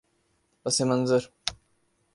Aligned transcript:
پس 0.63 0.81
منظر 0.81 1.23